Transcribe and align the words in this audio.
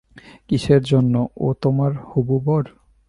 কীসের 0.47 0.81
জন্য, 0.83 1.15
ও 1.37 1.47
তোমার 1.61 1.91
হবু 2.09 2.35
বর? 2.45 2.63